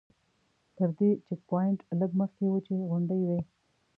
[0.77, 3.39] تر دې چیک پواینټ لږ مخکې وچې غونډۍ وې.